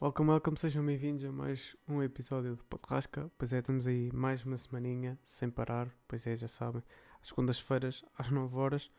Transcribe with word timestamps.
Welcome, 0.00 0.30
welcome, 0.30 0.56
sejam 0.56 0.86
bem-vindos 0.86 1.24
a 1.24 1.32
mais 1.32 1.76
um 1.88 2.00
episódio 2.00 2.54
de 2.54 2.62
Podrasca. 2.62 3.28
Pois 3.36 3.52
é, 3.52 3.58
estamos 3.58 3.84
aí 3.88 4.12
mais 4.12 4.44
uma 4.44 4.56
semaninha 4.56 5.18
sem 5.24 5.50
parar. 5.50 5.92
Pois 6.06 6.24
é, 6.24 6.36
já 6.36 6.46
sabem, 6.46 6.84
às 7.20 7.26
segundas-feiras, 7.26 8.04
às 8.16 8.30
9 8.30 8.56
horas, 8.56 8.92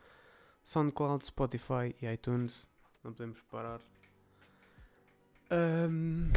SoundCloud, 0.61 1.25
Spotify 1.25 1.95
e 2.01 2.05
iTunes. 2.05 2.67
Não 3.01 3.13
podemos 3.13 3.41
parar. 3.43 3.79
Ahm, 5.49 6.33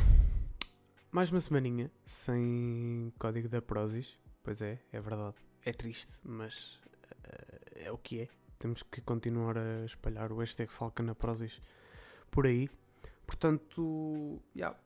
mais 1.10 1.32
uma 1.32 1.40
semaninha 1.40 1.90
sem 2.06 3.12
código 3.18 3.48
da 3.48 3.60
Prozis. 3.60 4.16
Pois 4.44 4.62
é, 4.62 4.78
é 4.92 5.00
verdade. 5.00 5.34
É 5.64 5.72
triste, 5.72 6.20
mas 6.22 6.78
eh, 7.24 7.86
é 7.86 7.90
o 7.90 7.98
que 7.98 8.20
é. 8.20 8.28
Temos 8.60 8.84
que 8.84 9.00
continuar 9.00 9.58
a 9.58 9.84
espalhar 9.84 10.30
o 10.30 10.36
hashtag 10.36 10.72
Falcon 10.72 11.02
na 11.02 11.16
Prozis 11.16 11.60
por 12.30 12.46
aí. 12.46 12.70
Portanto, 13.26 14.40
já, 14.54 14.76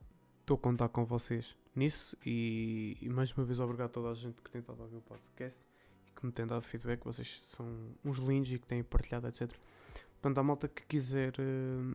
estou 0.41 0.57
a 0.57 0.59
contar 0.59 0.89
com 0.89 1.05
vocês 1.05 1.57
nisso 1.75 2.17
e, 2.25 2.97
e 3.01 3.09
mais 3.09 3.33
uma 3.33 3.45
vez 3.45 3.61
obrigado 3.61 3.87
a 3.89 3.93
toda 3.93 4.11
a 4.11 4.15
gente 4.15 4.41
que 4.43 4.51
tem 4.51 4.61
estado 4.61 4.81
a 4.81 4.85
ouvir 4.85 4.97
o 4.97 5.03
podcast 5.03 5.61
e 6.07 6.11
que 6.13 6.25
me 6.27 6.33
tem 6.33 6.47
dado 6.47 6.63
feedback. 6.63 7.05
Vocês 7.05 7.41
são 7.43 7.67
uns 8.05 8.19
lindos 8.19 8.53
e 8.53 8.59
que 8.59 8.67
têm 8.67 8.83
partilhado, 8.83 9.27
etc. 9.29 9.51
Portanto, 10.13 10.39
a 10.39 10.43
malta 10.43 10.69
que 10.69 10.85
quiser 10.87 11.33
hum, 11.39 11.93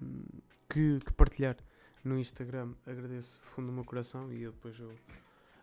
que, 0.70 1.00
que 1.00 1.14
partilhar 1.14 1.58
no 2.04 2.18
Instagram, 2.20 2.74
agradeço 2.86 3.44
do 3.46 3.52
fundo 3.52 3.68
do 3.68 3.74
meu 3.74 3.84
coração 3.86 4.32
e 4.34 4.42
eu 4.44 4.52
depois 4.52 4.80
eu 4.80 4.94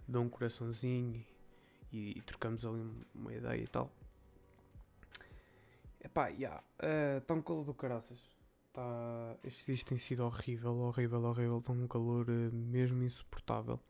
dou 0.06 0.22
um 0.22 0.28
coraçãozinho 0.28 1.24
e, 1.92 2.18
e 2.18 2.22
trocamos 2.22 2.64
ali 2.64 2.80
um- 2.80 3.02
uma 3.14 3.32
ideia 3.34 3.62
e 3.62 3.66
tal. 3.68 3.90
Epá, 6.00 6.30
já, 6.32 6.62
está 7.18 7.34
um 7.34 7.42
calor 7.42 7.64
do 7.64 7.74
caraças. 7.74 8.18
Tá, 8.78 9.36
estes 9.42 9.66
dias 9.66 9.82
tem 9.82 9.98
sido 9.98 10.24
horrível, 10.24 10.72
horrível, 10.78 11.24
horrível. 11.24 11.58
Está 11.58 11.72
um 11.72 11.88
calor 11.88 12.26
eh, 12.30 12.48
mesmo 12.52 13.02
insuportável. 13.02 13.80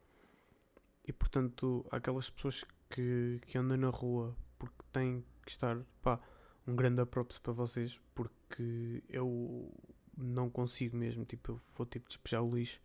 E 1.07 1.13
portanto, 1.13 1.85
aquelas 1.91 2.31
pessoas 2.31 2.65
que, 2.89 3.39
que 3.47 3.59
andam 3.59 3.77
na 3.77 3.91
rua 3.91 4.35
porque 4.59 4.83
têm 4.91 5.23
que 5.45 5.51
estar. 5.51 5.77
Pá, 6.01 6.19
um 6.67 6.75
grande 6.75 7.05
props 7.05 7.37
para 7.37 7.53
vocês 7.53 8.01
porque 8.15 9.05
eu 9.11 9.71
não 10.17 10.49
consigo 10.49 10.97
mesmo. 10.97 11.23
Tipo, 11.27 11.53
eu 11.53 11.61
vou 11.77 11.85
tipo 11.85 12.09
despejar 12.09 12.43
o 12.43 12.57
lixo 12.57 12.81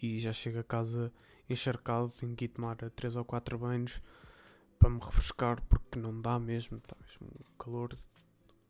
e 0.00 0.18
já 0.18 0.32
chego 0.32 0.60
a 0.60 0.64
casa 0.64 1.12
encharcado. 1.46 2.08
Tenho 2.08 2.34
que 2.34 2.46
ir 2.46 2.48
tomar 2.48 2.76
3 2.76 3.16
ou 3.16 3.24
4 3.24 3.58
banhos 3.58 4.00
para 4.78 4.88
me 4.88 4.98
refrescar 4.98 5.62
porque 5.64 5.98
não 5.98 6.18
dá 6.22 6.38
mesmo. 6.38 6.78
Está 6.78 6.96
mesmo 7.02 7.26
um 7.26 7.56
calor 7.58 7.94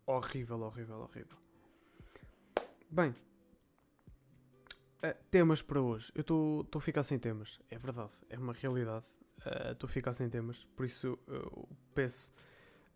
horrível, 0.09 0.61
horrível, 0.61 0.99
horrível. 1.03 1.44
Bem, 2.95 3.13
eh, 5.03 5.17
temas 5.29 5.61
para 5.61 5.81
hoje. 5.81 6.13
Eu 6.15 6.21
estou 6.21 6.65
a 6.77 6.81
ficar 6.81 7.03
sem 7.03 7.19
temas, 7.19 7.59
é 7.69 7.77
verdade, 7.77 8.13
é 8.31 8.39
uma 8.39 8.53
realidade. 8.53 9.07
Estou 9.73 9.89
a 9.89 9.91
ficar 9.91 10.13
sem 10.13 10.31
temas, 10.31 10.65
por 10.77 10.87
isso 10.87 11.19
eu 11.27 11.69
peço 11.93 12.31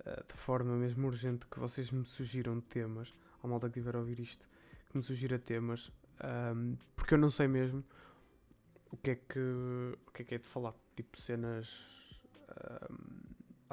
eh, 0.05 0.23
de 0.29 0.35
forma 0.35 0.77
mesmo 0.77 1.05
urgente 1.09 1.49
que 1.49 1.59
vocês 1.59 1.91
me 1.91 2.05
sugiram 2.05 2.61
temas. 2.61 3.13
À 3.43 3.49
malta 3.49 3.67
que 3.67 3.75
tiver 3.75 3.97
a 3.97 3.99
ouvir 3.99 4.21
isto, 4.21 4.49
que 4.89 4.97
me 4.97 5.03
sugira 5.03 5.37
temas, 5.37 5.91
ahm, 6.21 6.77
porque 6.95 7.15
eu 7.15 7.19
não 7.19 7.29
sei 7.29 7.49
mesmo 7.49 7.85
o 8.93 8.97
que 8.97 9.11
é 9.11 9.17
que, 9.17 9.41
o 10.07 10.13
que, 10.13 10.23
é, 10.23 10.25
que 10.25 10.35
é 10.37 10.39
de 10.39 10.47
falar. 10.47 10.77
Tipo 10.95 11.21
cenas. 11.21 12.23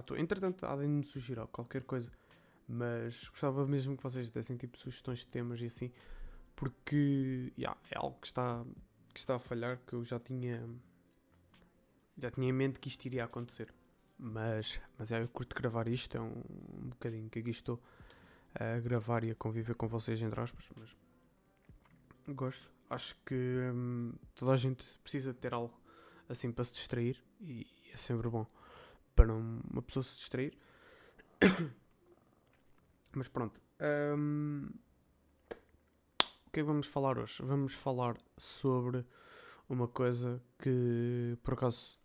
toa. 0.04 0.20
Entretanto, 0.20 0.66
há 0.66 0.76
de 0.76 0.88
me 0.88 1.04
sugerir 1.04 1.46
qualquer 1.50 1.84
coisa 1.84 2.12
mas 2.68 3.30
gostava 3.30 3.66
mesmo 3.66 3.96
que 3.96 4.04
vocês 4.04 4.30
dessem 4.30 4.58
tipo 4.58 4.78
sugestões 4.78 5.20
de 5.20 5.28
temas 5.28 5.62
e 5.62 5.66
assim, 5.66 5.92
porque 6.56 7.52
yeah, 7.58 7.78
é 7.92 7.98
algo 7.98 8.18
que 8.20 8.28
está, 8.28 8.64
que 9.14 9.20
está 9.20 9.36
a 9.36 9.40
falhar, 9.40 9.80
que 9.86 9.94
eu 9.94 10.04
já 10.04 10.20
tinha 10.20 10.68
já 12.18 12.32
tinha 12.32 12.48
em 12.50 12.54
mente 12.54 12.80
que 12.80 12.88
isto 12.88 13.06
iria 13.06 13.26
acontecer. 13.26 13.74
Mas, 14.18 14.80
mas 14.98 15.12
é, 15.12 15.22
eu 15.22 15.28
curto 15.28 15.54
gravar 15.56 15.88
isto, 15.90 16.16
é 16.16 16.22
um, 16.22 16.42
um 16.82 16.90
bocadinho 16.90 17.30
que 17.30 17.40
aqui 17.40 17.50
estou 17.50 17.82
a 18.54 18.80
gravar 18.80 19.26
e 19.26 19.32
a 19.32 19.36
conviver 19.36 19.76
com 19.76 19.88
vocês, 19.88 20.22
entre 20.24 20.40
aspas, 20.40 20.70
mas 20.78 20.96
gosto. 22.34 22.72
Acho 22.90 23.16
que 23.26 23.36
hum, 23.74 24.14
toda 24.34 24.54
a 24.54 24.58
gente 24.58 24.86
precisa 25.00 25.34
de 25.34 25.40
ter 25.40 25.54
algo 25.54 25.78
assim 26.30 26.52
para 26.52 26.64
se 26.64 26.74
distrair 26.74 27.22
e 27.42 27.68
é 27.94 27.98
sempre 27.98 28.30
bom 28.30 28.46
para 29.16 29.34
um- 29.34 29.60
uma 29.70 29.82
pessoa 29.82 30.04
se 30.04 30.16
distrair. 30.18 30.58
Mas 33.14 33.28
pronto. 33.28 33.62
hum, 34.18 34.70
é 36.56 36.64
que 36.64 36.64
vamos 36.64 36.88
falar 36.88 37.20
hoje? 37.20 37.44
Vamos 37.44 37.74
falar 37.74 38.16
sobre 38.38 39.06
uma 39.68 39.90
coisa 39.90 40.42
que, 40.58 41.38
por 41.44 41.56
acaso, 41.56 42.00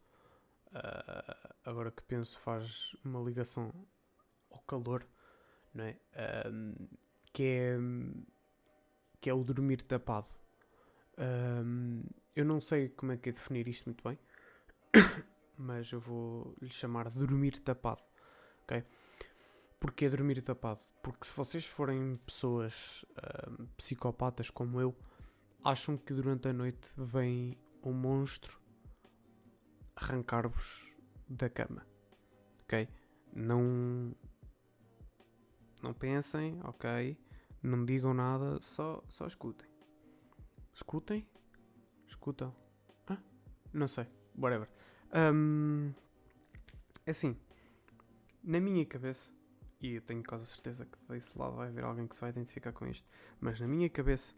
ah, 0.73 1.55
agora 1.65 1.93
que 1.93 2.03
penso, 2.03 2.37
faz 2.41 2.97
uma 3.05 3.21
ligação 3.21 3.73
ao 4.51 4.59
calor, 4.63 5.07
não 5.73 5.85
é? 5.85 6.01
Hum, 6.53 6.75
que 7.33 7.45
é 7.45 7.79
que 9.21 9.31
é 9.31 9.35
o 9.35 9.45
dormir 9.45 9.83
tapado. 9.83 10.29
Hum, 11.17 12.03
eu 12.35 12.45
não 12.45 12.61
sei 12.61 12.89
como 12.89 13.13
é 13.13 13.17
que 13.17 13.29
é 13.29 13.33
definir 13.33 13.69
isto 13.69 13.85
muito 13.87 14.03
bem, 14.03 14.19
mas 15.57 15.93
eu 15.93 16.01
vou 16.01 16.57
lhe 16.61 16.73
chamar 16.73 17.09
de 17.09 17.19
dormir 17.19 17.61
tapado, 17.61 18.03
ok? 18.65 18.83
Porquê 19.79 20.09
dormir 20.09 20.43
tapado? 20.43 20.83
Porque 21.03 21.27
se 21.27 21.35
vocês 21.35 21.67
forem 21.67 22.17
pessoas 22.27 23.05
ahm, 23.17 23.67
psicopatas 23.77 24.51
como 24.51 24.81
eu, 24.81 24.95
acham 25.65 25.97
que 25.97 26.13
durante 26.13 26.49
a 26.49 26.53
noite 26.53 26.93
vem 26.99 27.57
um 27.83 27.93
monstro 27.93 28.61
arrancar-vos 29.97 30.95
da 31.29 31.49
cama. 31.49 31.87
Ok? 32.63 32.89
Não. 33.33 34.15
Não 35.83 35.95
pensem, 35.95 36.61
ok? 36.65 37.17
Não 37.63 37.85
digam 37.85 38.13
nada, 38.13 38.61
só, 38.61 39.03
só 39.09 39.27
escutem. 39.27 39.69
Escutem? 40.75 41.27
Escutam? 42.07 42.55
Ah? 43.07 43.19
Não 43.73 43.89
sei. 43.89 44.07
Whatever. 44.37 44.69
Ahm, 45.13 45.93
é 47.07 47.11
assim. 47.11 47.37
Na 48.43 48.61
minha 48.61 48.85
cabeça, 48.87 49.33
e 49.81 49.95
eu 49.95 50.03
tenho 50.03 50.23
quase 50.23 50.47
certeza 50.47 50.85
que 50.85 50.99
desse 51.09 51.39
lado 51.39 51.57
vai 51.57 51.69
haver 51.69 51.85
alguém 51.85 52.07
que 52.07 52.15
se 52.15 52.21
vai 52.21 52.31
identificar 52.31 52.73
com 52.73 52.87
isto, 52.87 53.09
mas 53.41 53.59
na 53.59 53.67
minha 53.67 53.89
cabeça 53.89 54.35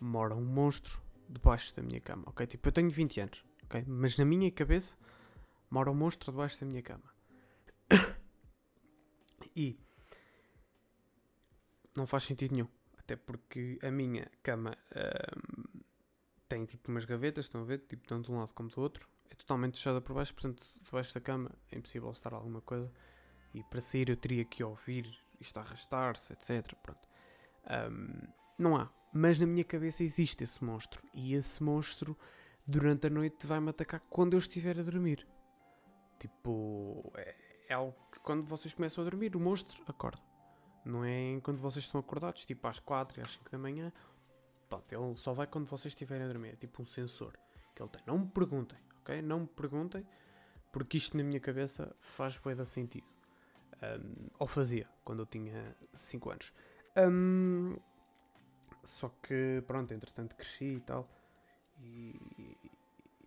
mora 0.00 0.34
um 0.34 0.44
monstro 0.44 1.00
debaixo 1.28 1.74
da 1.76 1.82
minha 1.82 2.00
cama, 2.00 2.24
ok? 2.26 2.46
Tipo, 2.46 2.68
eu 2.68 2.72
tenho 2.72 2.90
20 2.90 3.20
anos, 3.20 3.44
ok? 3.64 3.84
Mas 3.86 4.18
na 4.18 4.24
minha 4.24 4.50
cabeça 4.50 4.96
mora 5.70 5.90
um 5.90 5.94
monstro 5.94 6.32
debaixo 6.32 6.60
da 6.60 6.66
minha 6.66 6.82
cama. 6.82 7.04
e 9.54 9.78
não 11.94 12.06
faz 12.06 12.24
sentido 12.24 12.52
nenhum, 12.52 12.68
até 12.96 13.14
porque 13.14 13.78
a 13.82 13.90
minha 13.90 14.30
cama 14.42 14.76
ahm, 14.94 15.82
tem 16.48 16.64
tipo 16.64 16.90
umas 16.90 17.04
gavetas, 17.04 17.44
estão 17.44 17.60
a 17.60 17.64
ver? 17.64 17.78
Tipo, 17.86 18.06
tanto 18.06 18.26
de 18.26 18.32
um 18.32 18.38
lado 18.38 18.52
como 18.54 18.68
do 18.68 18.80
outro. 18.80 19.08
É 19.30 19.34
totalmente 19.34 19.76
fechada 19.76 20.00
por 20.00 20.14
baixo, 20.14 20.32
portanto, 20.34 20.66
debaixo 20.82 21.14
da 21.14 21.20
cama 21.20 21.50
é 21.70 21.76
impossível 21.76 22.10
estar 22.10 22.32
alguma 22.32 22.60
coisa 22.62 22.90
e 23.54 23.62
para 23.62 23.80
sair 23.80 24.08
eu 24.10 24.16
teria 24.16 24.44
que 24.44 24.62
ouvir 24.62 25.08
isto 25.40 25.58
arrastar-se, 25.58 26.32
etc. 26.32 26.74
Pronto. 26.82 27.08
Ahm, 27.64 28.28
não 28.58 28.76
há. 28.76 28.90
Mas 29.12 29.38
na 29.38 29.46
minha 29.46 29.64
cabeça 29.64 30.02
existe 30.02 30.44
esse 30.44 30.62
monstro. 30.62 31.02
E 31.14 31.34
esse 31.34 31.62
monstro, 31.62 32.16
durante 32.66 33.06
a 33.06 33.10
noite, 33.10 33.46
vai-me 33.46 33.70
atacar 33.70 34.00
quando 34.08 34.34
eu 34.34 34.38
estiver 34.38 34.78
a 34.78 34.82
dormir. 34.82 35.26
Tipo, 36.18 37.10
é, 37.16 37.34
é 37.68 37.74
algo 37.74 37.96
que 38.12 38.20
quando 38.20 38.44
vocês 38.44 38.74
começam 38.74 39.02
a 39.02 39.08
dormir, 39.08 39.34
o 39.36 39.40
monstro 39.40 39.82
acorda. 39.86 40.22
Não 40.84 41.04
é 41.04 41.32
enquanto 41.32 41.60
vocês 41.60 41.84
estão 41.84 42.00
acordados, 42.00 42.44
tipo 42.44 42.66
às 42.66 42.78
4 42.78 43.20
e 43.20 43.22
às 43.22 43.32
5 43.32 43.50
da 43.50 43.58
manhã. 43.58 43.92
Pronto, 44.68 44.92
ele 44.92 45.16
só 45.16 45.32
vai 45.32 45.46
quando 45.46 45.66
vocês 45.66 45.92
estiverem 45.92 46.24
a 46.24 46.28
dormir. 46.28 46.50
É 46.50 46.56
tipo 46.56 46.82
um 46.82 46.84
sensor 46.84 47.38
que 47.74 47.82
ele 47.82 47.90
tem. 47.90 48.02
Não 48.06 48.18
me 48.18 48.26
perguntem, 48.26 48.78
ok? 49.00 49.22
Não 49.22 49.40
me 49.40 49.46
perguntem, 49.46 50.06
porque 50.72 50.96
isto 50.96 51.16
na 51.16 51.22
minha 51.22 51.40
cabeça 51.40 51.94
faz 52.00 52.38
bué 52.38 52.62
sentido. 52.64 53.17
Um, 53.82 54.28
ou 54.38 54.46
fazia, 54.48 54.88
quando 55.04 55.20
eu 55.20 55.26
tinha 55.26 55.76
5 55.92 56.30
anos. 56.30 56.52
Um, 56.96 57.76
só 58.82 59.08
que, 59.22 59.62
pronto, 59.66 59.92
entretanto 59.94 60.34
cresci 60.34 60.64
e 60.76 60.80
tal. 60.80 61.08
E, 61.80 62.56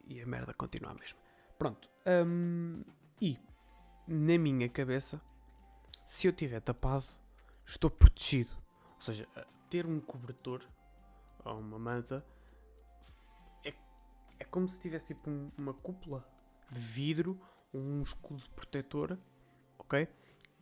e 0.06 0.21
a 0.21 0.25
merda 0.25 0.53
continua 0.53 0.92
a 0.92 0.95
mesma. 0.95 1.19
Pronto. 1.57 1.89
um, 2.25 2.83
e, 3.21 3.38
na 4.07 4.38
minha 4.38 4.68
cabeça, 4.68 5.21
se 6.03 6.27
eu 6.27 6.33
tiver 6.33 6.59
tapado, 6.59 7.06
estou 7.65 7.89
protegido. 7.89 8.51
Ou 8.95 9.01
seja, 9.01 9.27
ter 9.69 9.86
um 9.86 10.00
cobertor 10.01 10.68
ou 11.45 11.59
uma 11.59 11.80
manta 11.80 12.25
é, 13.63 13.74
é 14.39 14.44
como 14.45 14.68
se 14.68 14.80
tivesse 14.80 15.06
tipo 15.06 15.30
um- 15.30 15.51
uma 15.57 15.74
cúpula 15.74 16.27
de 16.69 16.80
vidro, 16.80 17.39
um 17.74 18.01
escudo 18.01 18.44
protetor, 18.51 19.18
ok? 19.80 20.07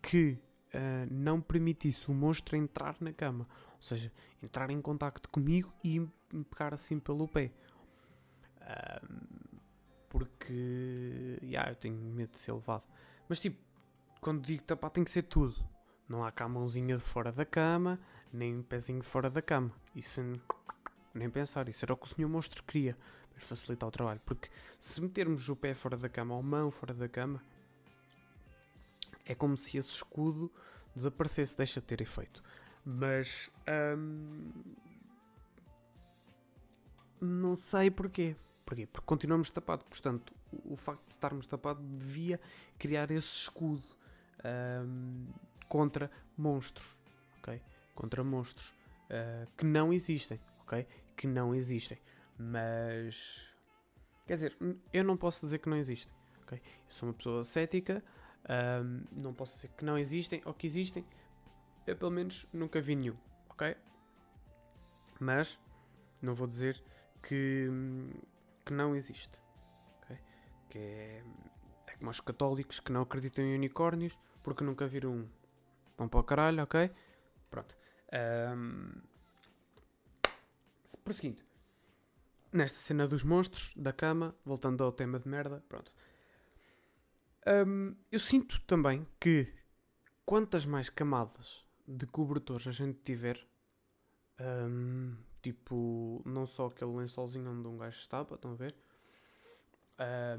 Que 0.01 0.39
ah, 0.73 1.07
não 1.09 1.41
permitisse 1.41 2.09
o 2.09 2.13
monstro 2.13 2.55
entrar 2.55 2.95
na 2.99 3.11
cama. 3.13 3.47
Ou 3.75 3.81
seja, 3.81 4.11
entrar 4.41 4.69
em 4.69 4.81
contacto 4.81 5.29
comigo 5.29 5.73
e 5.83 5.99
me 5.99 6.43
pegar 6.49 6.73
assim 6.73 6.99
pelo 6.99 7.27
pé. 7.27 7.51
Um, 8.61 9.59
porque, 10.09 11.39
yeah, 11.41 11.71
eu 11.71 11.75
tenho 11.75 11.95
medo 11.95 12.31
de 12.31 12.39
ser 12.39 12.51
levado. 12.51 12.85
Mas 13.27 13.39
tipo, 13.39 13.57
quando 14.19 14.41
digo 14.41 14.63
tapar 14.63 14.89
tem 14.89 15.03
que 15.03 15.11
ser 15.11 15.23
tudo. 15.23 15.55
Não 16.07 16.23
há 16.23 16.31
cá 16.31 16.47
mãozinha 16.47 16.97
de 16.97 17.03
fora 17.03 17.31
da 17.31 17.45
cama, 17.45 17.99
nem 18.33 18.63
pezinho 18.63 18.99
de 18.99 19.07
fora 19.07 19.29
da 19.29 19.41
cama. 19.41 19.71
Isso 19.95 20.21
nem 21.13 21.29
pensar, 21.29 21.69
isso 21.69 21.85
era 21.85 21.93
o 21.93 21.97
que 21.97 22.05
o 22.05 22.09
senhor 22.09 22.27
monstro 22.27 22.63
queria 22.63 22.97
para 23.31 23.39
facilitar 23.39 23.87
o 23.87 23.91
trabalho. 23.91 24.19
Porque 24.25 24.49
se 24.79 24.99
metermos 25.01 25.47
o 25.49 25.55
pé 25.55 25.73
fora 25.73 25.95
da 25.95 26.09
cama 26.09 26.33
ou 26.33 26.39
a 26.39 26.43
mão 26.43 26.71
fora 26.71 26.93
da 26.93 27.07
cama, 27.07 27.43
é 29.29 29.35
como 29.35 29.55
se 29.55 29.77
esse 29.77 29.91
escudo 29.91 30.51
desaparecesse, 30.95 31.55
deixa 31.55 31.79
de 31.79 31.85
ter 31.85 32.01
efeito. 32.01 32.43
Mas 32.83 33.51
hum, 33.95 34.51
não 37.21 37.55
sei 37.55 37.91
porquê. 37.91 38.35
Porquê? 38.65 38.87
Porque 38.87 39.05
continuamos 39.05 39.51
tapados. 39.51 39.85
Portanto, 39.87 40.33
o, 40.51 40.73
o, 40.73 40.75
facto 40.75 41.05
de 41.05 41.11
estarmos 41.11 41.45
tapados 41.45 41.85
devia 41.85 42.39
criar 42.77 43.11
esse 43.11 43.27
escudo 43.27 43.87
hum, 44.83 45.27
contra 45.67 46.09
monstros. 46.35 46.99
ok? 47.37 47.61
Contra 47.93 48.23
monstros 48.23 48.73
uh, 49.09 49.47
que 49.55 49.65
não 49.65 49.93
existem. 49.93 50.39
ok? 50.61 50.87
Que 51.15 51.27
não 51.27 51.53
existem. 51.53 51.99
Mas. 52.37 53.47
Quer 54.25 54.35
dizer, 54.35 54.57
eu 54.93 55.03
não 55.03 55.17
posso 55.17 55.45
dizer 55.45 55.59
que 55.59 55.69
não 55.69 55.77
existem. 55.77 56.13
ok? 56.41 56.59
Eu 56.59 56.91
sou 56.91 57.09
uma 57.09 57.13
pessoa 57.13 57.43
cética. 57.43 58.03
Um, 58.49 59.03
não 59.21 59.33
posso 59.33 59.55
dizer 59.55 59.69
que 59.69 59.85
não 59.85 59.97
existem 59.97 60.41
ou 60.43 60.53
que 60.53 60.65
existem. 60.65 61.05
Eu 61.85 61.95
pelo 61.95 62.11
menos 62.11 62.47
nunca 62.51 62.81
vi 62.81 62.95
nenhum, 62.95 63.15
ok? 63.49 63.75
Mas 65.19 65.59
não 66.21 66.33
vou 66.33 66.47
dizer 66.47 66.83
que, 67.21 67.69
que 68.65 68.73
não 68.73 68.95
existe. 68.95 69.39
Que 70.69 70.77
é, 70.77 71.23
é 71.87 71.91
como 71.97 72.09
os 72.09 72.19
católicos 72.19 72.79
que 72.79 72.91
não 72.91 73.01
acreditam 73.01 73.43
em 73.43 73.55
unicórnios 73.55 74.17
porque 74.43 74.63
nunca 74.63 74.87
viram 74.87 75.11
um. 75.11 75.29
Vão 75.97 76.07
para 76.07 76.19
o 76.19 76.23
caralho, 76.23 76.63
ok? 76.63 76.91
Pronto. 77.49 77.75
Um, 78.55 79.01
prosseguindo. 81.03 81.43
Nesta 82.51 82.79
cena 82.79 83.07
dos 83.07 83.23
monstros, 83.23 83.73
da 83.75 83.93
cama, 83.93 84.35
voltando 84.45 84.83
ao 84.83 84.91
tema 84.91 85.19
de 85.19 85.27
merda, 85.27 85.63
pronto. 85.67 85.91
Um, 87.47 87.95
eu 88.11 88.19
sinto 88.19 88.61
também 88.61 89.07
que 89.19 89.51
quantas 90.25 90.65
mais 90.65 90.89
camadas 90.89 91.65
de 91.87 92.05
cobertores 92.05 92.67
a 92.67 92.71
gente 92.71 92.99
tiver, 93.03 93.39
um, 94.39 95.15
tipo, 95.41 96.21
não 96.25 96.45
só 96.45 96.67
aquele 96.67 96.91
lençolzinho 96.91 97.49
onde 97.49 97.67
um 97.67 97.77
gajo 97.77 97.97
estava, 97.97 98.35
estão 98.35 98.51
a 98.51 98.55
ver? 98.55 98.75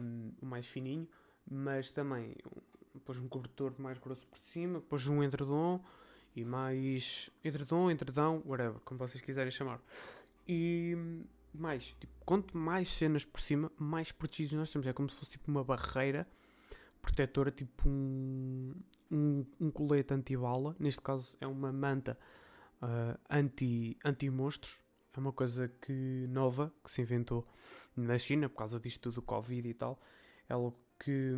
Um, 0.01 0.33
o 0.41 0.47
mais 0.47 0.67
fininho, 0.67 1.09
mas 1.51 1.91
também 1.91 2.37
depois 2.95 3.19
um 3.19 3.29
cobertor 3.29 3.75
mais 3.79 3.99
grosso 3.99 4.27
por 4.27 4.39
cima, 4.39 4.81
depois 4.81 5.07
um 5.07 5.23
edredom 5.23 5.83
e 6.35 6.45
mais 6.45 7.31
edredom, 7.43 7.91
edredão, 7.91 8.43
whatever, 8.47 8.81
como 8.85 8.99
vocês 8.99 9.21
quiserem 9.21 9.51
chamar. 9.51 9.81
E 10.47 10.97
mais, 11.53 11.97
tipo, 11.99 12.13
quanto 12.25 12.57
mais 12.57 12.89
cenas 12.89 13.25
por 13.25 13.41
cima, 13.41 13.71
mais 13.79 14.13
protegidos 14.13 14.53
nós 14.53 14.73
temos. 14.73 14.87
É 14.87 14.93
como 14.93 15.09
se 15.09 15.17
fosse 15.17 15.33
tipo 15.33 15.51
uma 15.51 15.65
barreira 15.65 16.27
protetora, 17.01 17.51
tipo 17.51 17.89
um, 17.89 18.75
um, 19.11 19.47
um 19.61 19.71
colete 19.71 20.15
anti-bala. 20.15 20.77
Neste 20.79 21.01
caso 21.01 21.37
é 21.41 21.47
uma 21.47 21.73
manta 21.73 22.19
uh, 22.83 23.19
anti, 23.29 23.97
anti-monstros. 24.05 24.81
É 25.13 25.19
uma 25.19 25.33
coisa 25.33 25.69
que 25.69 26.27
nova 26.29 26.73
que 26.85 26.91
se 26.91 27.03
inventou 27.03 27.47
na 27.97 28.17
China 28.19 28.49
por 28.49 28.57
causa 28.57 28.79
disto 28.79 29.11
do 29.11 29.23
Covid 29.23 29.69
e 29.69 29.75
tal. 29.75 30.01
É 30.49 30.55
algo 30.55 30.79
que, 30.99 31.33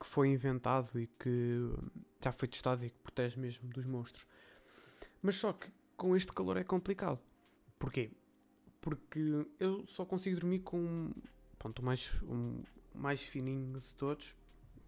que 0.00 0.06
foi 0.06 0.28
inventado 0.28 0.98
e 0.98 1.06
que 1.06 1.70
já 2.22 2.32
foi 2.32 2.48
testado 2.48 2.84
e 2.84 2.90
que 2.90 2.98
protege 2.98 3.38
mesmo 3.38 3.68
dos 3.68 3.84
monstros. 3.84 4.26
Mas 5.22 5.36
só 5.36 5.52
que 5.52 5.70
com 5.96 6.16
este 6.16 6.32
calor 6.32 6.56
é 6.56 6.64
complicado. 6.64 7.20
Porquê? 7.78 8.10
Porque 8.80 9.46
eu 9.58 9.84
só 9.84 10.04
consigo 10.04 10.40
dormir 10.40 10.60
com 10.60 11.12
pronto, 11.58 11.80
o 11.80 11.84
mais, 11.84 12.22
um, 12.22 12.62
mais 12.94 13.22
fininho 13.22 13.78
de 13.80 13.94
todos, 13.94 14.36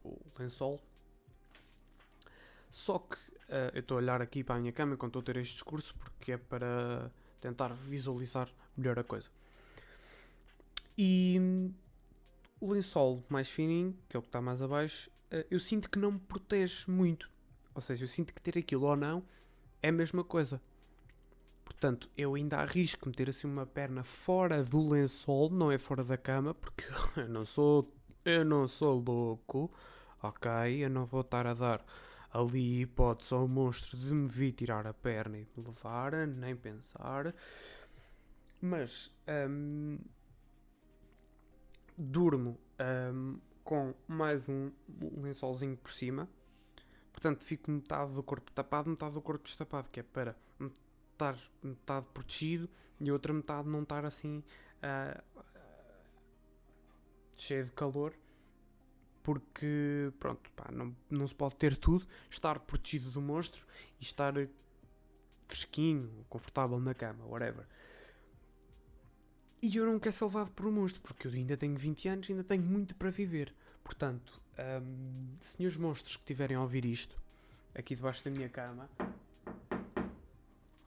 o 0.09 0.33
lençol. 0.39 0.81
Só 2.71 2.99
que 2.99 3.17
uh, 3.17 3.71
eu 3.75 3.81
estou 3.81 3.97
a 3.97 4.01
olhar 4.01 4.23
aqui 4.23 4.45
para 4.45 4.57
a 4.57 4.59
minha 4.59 4.73
cama 4.73 4.95
enquanto 4.95 5.19
estou 5.19 5.21
a 5.21 5.35
ter 5.35 5.41
este 5.41 5.55
discurso 5.55 5.95
porque 5.95 6.33
é 6.33 6.37
para 6.37 7.11
tentar 7.41 7.73
visualizar 7.73 8.49
melhor 8.77 8.99
a 8.99 9.05
coisa. 9.05 9.31
E 10.97 11.71
o 12.61 12.73
lençol 12.73 13.23
mais 13.29 13.49
fininho, 13.49 13.97
que 14.09 14.17
é 14.17 14.19
o 14.19 14.23
que 14.23 14.29
está 14.29 14.41
mais 14.41 14.61
abaixo, 14.61 15.11
uh, 15.33 15.45
eu 15.51 15.61
sinto 15.61 15.91
que 15.91 15.99
não 15.99 16.13
me 16.13 16.19
protege 16.19 16.91
muito. 16.91 17.31
Ou 17.75 17.81
seja, 17.81 18.05
eu 18.05 18.09
sinto 18.09 18.35
que 18.35 18.41
ter 18.41 18.59
aquilo 18.59 18.87
ou 18.87 18.97
não 18.97 19.25
é 19.83 19.89
a 19.89 19.93
mesma 19.93 20.25
coisa. 20.25 20.61
Portanto, 21.65 22.11
eu 22.17 22.35
ainda 22.35 22.59
arrisco 22.59 23.09
meter 23.09 23.29
assim 23.31 23.47
uma 23.47 23.67
perna 23.67 24.03
fora 24.03 24.65
do 24.65 24.89
lençol, 24.89 25.51
não 25.51 25.71
é 25.71 25.79
fora 25.79 26.03
da 26.03 26.17
cama, 26.17 26.55
porque 26.55 26.85
eu 27.17 27.29
não 27.29 27.45
sou, 27.45 27.93
eu 28.25 28.45
não 28.45 28.67
sou 28.67 29.01
louco 29.01 29.71
ok, 30.23 30.85
eu 30.85 30.91
não 30.91 31.05
vou 31.05 31.21
estar 31.21 31.47
a 31.47 31.55
dar 31.55 31.85
ali 32.33 32.83
hipótese 32.83 33.35
ao 33.35 33.49
monstro 33.49 33.97
de 33.97 34.13
me 34.13 34.29
vir 34.29 34.53
tirar 34.53 34.87
a 34.87 34.93
perna 34.93 35.39
e 35.39 35.47
me 35.57 35.65
levar, 35.65 36.27
nem 36.27 36.55
pensar. 36.55 37.35
Mas 38.61 39.11
um, 39.49 39.99
durmo 41.97 42.59
um, 43.13 43.39
com 43.65 43.95
mais 44.07 44.49
um 44.49 44.71
lençolzinho 45.17 45.77
por 45.77 45.91
cima. 45.91 46.29
Portanto, 47.13 47.45
fico 47.45 47.71
metade 47.71 48.13
do 48.13 48.23
corpo 48.23 48.51
tapado, 48.53 48.91
metade 48.91 49.15
do 49.15 49.23
corpo 49.23 49.45
destapado, 49.45 49.89
que 49.91 50.01
é 50.01 50.03
para 50.03 50.37
estar 51.13 51.37
metade 51.63 52.07
protegido 52.15 52.69
e 53.01 53.11
outra 53.11 53.33
metade 53.33 53.69
não 53.69 53.83
estar 53.83 54.05
assim 54.05 54.43
uh, 54.83 55.23
cheio 57.37 57.65
de 57.65 57.73
calor 57.73 58.15
porque 59.23 60.13
pronto, 60.19 60.51
pá, 60.53 60.71
não, 60.73 60.95
não 61.11 61.27
se 61.27 61.35
pode 61.35 61.57
ter 61.57 61.77
tudo, 61.77 62.07
estar 62.31 62.59
protegido 62.61 63.11
do 63.11 63.21
monstro 63.21 63.67
e 64.01 64.05
estar 64.05 64.35
fresquinho, 65.47 66.25
confortável 66.29 66.79
na 66.79 66.95
cama, 66.95 67.25
whatever. 67.27 67.67
E 69.61 69.77
eu 69.77 69.87
não 69.87 69.99
quero 69.99 70.15
ser 70.15 70.25
levado 70.25 70.51
por 70.51 70.67
um 70.67 70.73
monstro, 70.73 71.03
porque 71.03 71.27
eu 71.27 71.33
ainda 71.33 71.57
tenho 71.57 71.77
20 71.77 72.09
anos, 72.09 72.31
ainda 72.31 72.45
tenho 72.45 72.63
muito 72.63 72.95
para 72.95 73.11
viver. 73.11 73.53
Portanto, 73.83 74.41
um, 74.59 75.35
senhores 75.41 75.77
monstros 75.77 76.17
que 76.17 76.23
estiverem 76.23 76.57
a 76.57 76.61
ouvir 76.61 76.85
isto, 76.85 77.21
aqui 77.75 77.97
debaixo 77.97 78.25
da 78.25 78.31
minha 78.31 78.49
cama, 78.49 78.89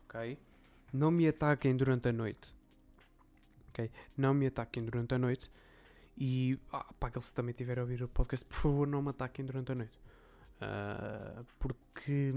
ok? 0.06 0.38
Não 0.94 1.12
me 1.12 1.28
ataquem 1.28 1.76
durante 1.76 2.10
a 2.10 2.14
noite, 2.14 2.56
ok? 3.70 3.92
Não 4.16 4.34
me 4.34 4.48
ataquem 4.48 4.84
durante 4.86 5.16
a 5.16 5.18
noite 5.18 5.50
e 6.24 6.60
ah, 6.72 6.86
para 7.00 7.10
aqueles 7.10 7.32
que 7.32 7.36
também 7.36 7.52
tiverem 7.52 7.82
a 7.82 7.84
ouvir 7.84 8.04
o 8.04 8.08
podcast, 8.08 8.46
por 8.46 8.54
favor, 8.54 8.88
não 8.88 9.02
me 9.02 9.10
ataquem 9.10 9.44
durante 9.44 9.72
a 9.72 9.76
noite. 9.76 10.00
Uh, 10.62 11.44
porque 11.58 12.32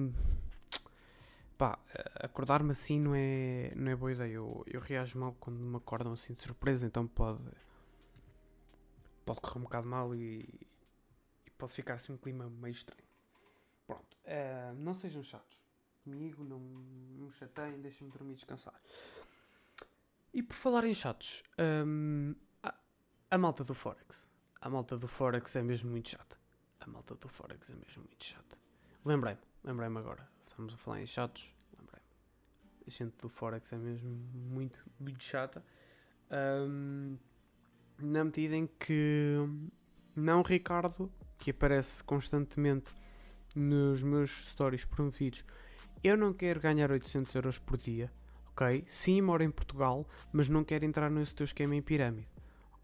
pá, 1.58 1.78
acordar-me 2.14 2.70
assim 2.70 2.98
não 2.98 3.14
é, 3.14 3.74
não 3.76 3.92
é 3.92 3.94
boa 3.94 4.10
ideia. 4.10 4.32
Eu, 4.32 4.64
eu 4.66 4.80
reajo 4.80 5.18
mal 5.18 5.36
quando 5.38 5.58
me 5.58 5.76
acordam 5.76 6.14
assim 6.14 6.32
de 6.32 6.40
surpresa, 6.40 6.86
então 6.86 7.06
pode, 7.06 7.44
pode 9.22 9.42
correr 9.42 9.58
um 9.58 9.64
bocado 9.64 9.86
mal 9.86 10.14
e, 10.14 10.48
e 11.44 11.50
pode 11.58 11.72
ficar 11.72 11.92
assim 11.92 12.14
um 12.14 12.16
clima 12.16 12.48
meio 12.48 12.72
estranho. 12.72 13.04
Pronto, 13.86 14.16
uh, 14.24 14.74
não 14.76 14.94
sejam 14.94 15.22
chatos 15.22 15.58
comigo, 16.02 16.42
não, 16.42 16.58
não 16.58 17.26
me 17.26 17.32
chateiem, 17.32 17.82
deixem-me 17.82 18.10
dormir 18.10 18.32
e 18.32 18.36
descansar. 18.36 18.80
E 20.32 20.42
por 20.42 20.56
falar 20.56 20.86
em 20.86 20.94
chatos, 20.94 21.42
um, 21.86 22.34
a 23.34 23.38
malta 23.38 23.64
do 23.64 23.74
Forex. 23.74 24.28
A 24.60 24.70
malta 24.70 24.96
do 24.96 25.08
Forex 25.08 25.56
é 25.56 25.62
mesmo 25.62 25.90
muito 25.90 26.10
chata. 26.10 26.38
A 26.78 26.86
malta 26.86 27.16
do 27.16 27.28
Forex 27.28 27.68
é 27.68 27.74
mesmo 27.74 28.04
muito 28.04 28.24
chata. 28.24 28.56
Lembrei-me, 29.04 29.40
lembrei-me 29.64 29.98
agora. 29.98 30.28
Estamos 30.46 30.72
a 30.72 30.76
falar 30.76 31.00
em 31.00 31.06
chatos. 31.06 31.52
Lembrei-me. 31.76 32.06
A 32.86 32.90
gente 32.90 33.16
do 33.20 33.28
Forex 33.28 33.72
é 33.72 33.76
mesmo 33.76 34.08
muito, 34.08 34.88
muito 35.00 35.24
chata. 35.24 35.64
Um, 36.30 37.18
na 37.98 38.22
medida 38.22 38.54
em 38.54 38.68
que 38.68 39.36
não 40.14 40.42
Ricardo, 40.42 41.10
que 41.36 41.50
aparece 41.50 42.04
constantemente 42.04 42.94
nos 43.52 44.04
meus 44.04 44.30
stories 44.46 44.84
promovidos, 44.84 45.44
eu 46.04 46.16
não 46.16 46.32
quero 46.32 46.60
ganhar 46.60 46.88
800 46.88 47.34
euros 47.34 47.58
por 47.58 47.78
dia, 47.78 48.12
ok? 48.52 48.84
Sim, 48.86 49.22
moro 49.22 49.42
em 49.42 49.50
Portugal, 49.50 50.06
mas 50.32 50.48
não 50.48 50.62
quero 50.62 50.84
entrar 50.84 51.10
nesse 51.10 51.34
teu 51.34 51.42
esquema 51.42 51.74
em 51.74 51.82
pirâmide 51.82 52.32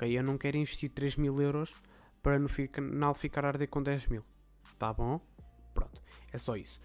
ok? 0.01 0.19
Eu 0.19 0.23
não 0.23 0.39
quero 0.39 0.57
investir 0.57 0.91
3 0.91 1.17
mil 1.17 1.41
euros 1.41 1.75
para 2.23 2.39
no 2.39 2.49
final 2.49 3.15
ficar 3.15 3.45
a 3.45 3.49
arder 3.49 3.69
com 3.69 3.83
10 3.83 4.07
mil. 4.07 4.25
Tá 4.79 4.93
bom? 4.93 5.21
Pronto, 5.75 6.03
é 6.33 6.39
só 6.39 6.57
isso. 6.57 6.81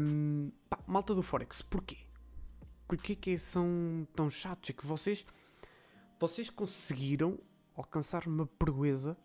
Um, 0.00 0.50
pá, 0.68 0.78
malta 0.86 1.14
do 1.14 1.22
Forex, 1.22 1.60
porquê? 1.60 1.98
Porquê 2.86 3.14
que 3.14 3.38
são 3.38 4.08
tão 4.14 4.30
chatos? 4.30 4.70
É 4.70 4.72
que 4.72 4.86
vocês, 4.86 5.26
vocês 6.18 6.48
conseguiram, 6.48 7.38
alcançar 7.76 8.26
uma 8.26 8.46
proeza 8.46 9.16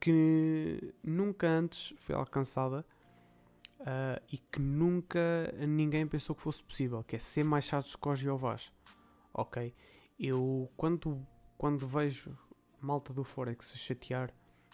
que 0.00 0.94
nunca 1.02 1.48
antes 1.48 1.94
foi 1.98 2.14
alcançada 2.14 2.84
uh, 3.80 4.22
e 4.30 4.36
que 4.36 4.60
nunca 4.60 5.54
ninguém 5.66 6.06
pensou 6.06 6.34
que 6.34 6.42
fosse 6.42 6.62
possível, 6.62 7.02
que 7.04 7.16
é 7.16 7.18
ser 7.18 7.44
mais 7.44 7.64
chato 7.64 7.96
que 7.96 8.08
os 8.08 8.18
Jeovás. 8.18 8.72
Ok? 9.32 9.72
Eu, 10.18 10.70
quando, 10.76 11.26
quando 11.56 11.86
vejo 11.86 12.36
malta 12.80 13.12
do 13.12 13.24
Forex 13.24 13.72
a 13.72 13.76
chatear 13.76 14.32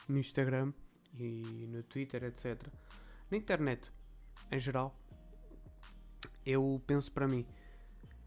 no 0.09 0.19
Instagram 0.19 0.73
e 1.15 1.67
no 1.69 1.83
Twitter, 1.83 2.25
etc., 2.25 2.69
na 3.31 3.37
internet 3.37 3.93
em 4.51 4.59
geral, 4.59 4.95
eu 6.45 6.83
penso 6.87 7.11
para 7.13 7.27
mim, 7.27 7.47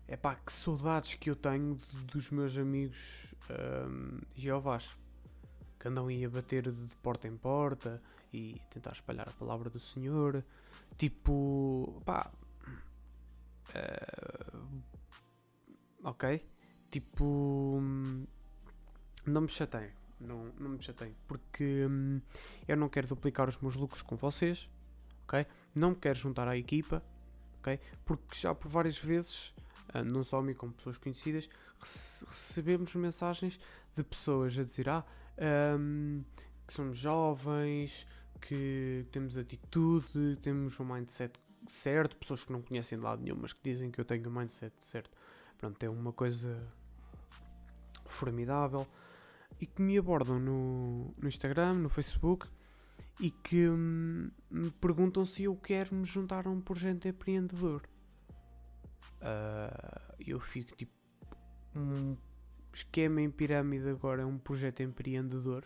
é 0.08 0.16
pá, 0.16 0.36
que 0.36 0.52
saudades 0.52 1.16
que 1.16 1.30
eu 1.30 1.36
tenho 1.36 1.78
dos 2.12 2.32
meus 2.32 2.58
amigos 2.58 3.36
um, 3.50 4.22
Jeovás 4.36 4.98
que 5.86 5.90
andam 5.90 6.08
aí 6.08 6.26
a 6.26 6.30
bater 6.30 6.64
de 6.72 6.96
porta 7.04 7.28
em 7.28 7.38
porta 7.38 8.02
e 8.34 8.60
tentar 8.72 8.92
espalhar 8.94 9.30
a 9.30 9.34
palavra 9.34 9.70
do 9.70 9.80
Senhor. 9.80 10.44
Tipo, 10.98 12.02
pá. 12.04 12.32
Uh, 13.70 14.82
ok? 16.04 16.44
Tipo. 16.90 17.80
Não 19.26 19.42
me 19.42 19.50
chateiem. 19.50 19.92
Não, 20.20 20.52
não 20.60 20.72
me 20.72 20.82
chateiem. 20.82 21.16
Porque 21.28 21.86
hum, 21.90 22.22
eu 22.68 22.78
não 22.78 22.90
quero 22.90 23.08
duplicar 23.08 23.50
os 23.50 23.58
meus 23.60 23.76
lucros 23.76 24.02
com 24.02 24.16
vocês. 24.16 24.70
Ok? 25.24 25.46
Não 25.76 25.92
me 25.92 25.96
quero 25.96 26.18
juntar 26.18 26.48
à 26.48 26.58
equipa. 26.58 27.04
Ok? 27.60 27.80
Porque 28.06 28.38
já 28.38 28.54
por 28.54 28.70
várias 28.70 28.98
vezes, 28.98 29.50
uh, 29.94 30.04
não 30.12 30.24
só 30.24 30.40
a 30.40 30.44
mim 30.44 30.54
como 30.54 30.74
pessoas 30.74 30.98
conhecidas, 30.98 31.50
recebemos 31.80 32.96
mensagens 32.96 33.60
de 33.94 34.04
pessoas 34.04 34.58
a 34.58 34.64
dizer: 34.64 34.90
Ah, 34.90 35.06
um, 35.78 36.24
que 36.66 36.74
somos 36.74 36.98
jovens, 36.98 38.08
que 38.42 39.06
temos 39.12 39.38
atitude, 39.38 40.38
temos 40.42 40.80
um 40.80 40.86
mindset 40.86 41.40
certo, 41.68 42.16
pessoas 42.16 42.44
que 42.44 42.52
não 42.52 42.62
conhecem 42.62 42.98
de 42.98 43.04
lado 43.04 43.24
nenhum, 43.24 43.38
mas 43.42 43.52
que 43.52 43.60
dizem 43.64 43.90
que 43.90 44.00
eu 44.00 44.06
tenho 44.06 44.30
um 44.30 44.32
mindset 44.32 44.74
certo. 44.80 45.10
Pronto, 45.58 45.82
é 45.82 45.90
uma 45.90 46.14
coisa 46.14 46.62
formidável 48.06 48.88
e 49.60 49.66
que 49.66 49.82
me 49.82 49.98
abordam 49.98 50.40
no, 50.40 51.14
no 51.18 51.28
Instagram, 51.28 51.76
no 51.76 51.90
Facebook 51.90 52.48
e 53.20 53.32
que 53.32 53.68
hum, 53.70 54.30
me 54.50 54.72
perguntam 54.72 55.26
se 55.26 55.44
eu 55.44 55.56
quero 55.56 55.96
me 55.96 56.06
juntar 56.06 56.48
a 56.48 56.50
um 56.50 56.60
projeto 56.60 57.08
empreendedor. 57.08 57.88
Uh, 59.22 60.14
eu 60.20 60.40
fico 60.40 60.76
tipo 60.76 60.94
um 61.76 62.16
esquema 62.74 63.22
em 63.22 63.30
pirâmide 63.30 63.90
agora 63.90 64.24
é 64.24 64.26
um 64.26 64.38
projeto 64.38 64.82
empreendedor. 64.82 65.66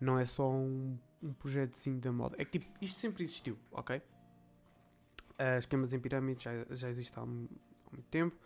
Não 0.00 0.18
é 0.18 0.24
só 0.24 0.50
um, 0.50 0.98
um 1.22 1.32
projetozinho 1.32 2.00
da 2.00 2.12
moda. 2.12 2.36
É 2.38 2.44
que 2.44 2.58
tipo, 2.58 2.70
isto 2.80 3.00
sempre 3.00 3.22
existiu, 3.22 3.58
ok? 3.70 3.96
Uh, 3.96 5.58
esquemas 5.58 5.92
em 5.92 6.00
pirâmide 6.00 6.44
já, 6.44 6.50
já 6.70 6.88
existem 6.90 7.22
há, 7.22 7.24
há 7.24 7.26
muito 7.26 8.08
tempo. 8.10 8.36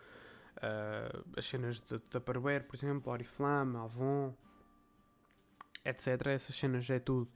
Uh, 0.57 1.25
as 1.37 1.45
cenas 1.45 1.81
de 1.81 1.99
Tupperware, 1.99 2.65
por 2.65 2.77
exemplo, 2.77 3.13
Oriflame, 3.13 3.77
Avon, 3.77 4.35
etc. 5.85 6.27
Essas 6.29 6.55
cenas 6.55 6.89
é 6.89 6.99
tudo 6.99 7.29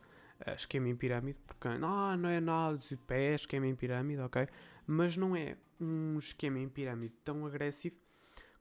uh, 0.47 0.50
esquema 0.57 0.89
em 0.89 0.97
pirâmide. 0.97 1.39
Porque 1.47 1.69
ah, 1.69 2.17
não 2.17 2.29
é 2.29 2.41
nada 2.41 2.79
de 2.79 2.97
pé, 2.97 3.35
esquema 3.35 3.67
em 3.67 3.75
pirâmide, 3.75 4.23
ok? 4.23 4.49
Mas 4.87 5.17
não 5.17 5.37
é 5.37 5.57
um 5.81 6.19
esquema 6.19 6.59
em 6.59 6.69
pirâmide 6.69 7.15
tão 7.25 7.47
agressivo 7.47 7.97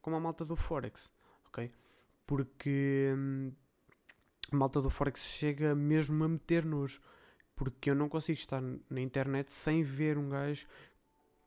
como 0.02 0.16
a 0.16 0.20
malta 0.20 0.46
do 0.46 0.56
Forex 0.56 1.12
ok? 1.50 1.72
Porque 2.26 3.14
hum, 3.16 3.52
a 4.52 4.56
malta 4.56 4.82
do 4.82 4.90
Forex 4.90 5.22
chega 5.22 5.76
mesmo 5.76 6.24
a 6.24 6.28
meter 6.28 6.64
nos 6.64 7.02
porque 7.56 7.90
eu 7.90 7.96
não 7.96 8.08
consigo 8.08 8.40
estar 8.40 8.62
na 8.62 9.02
internet 9.02 9.52
sem 9.52 9.84
ver 9.84 10.18
um 10.18 10.30
gajo 10.30 10.66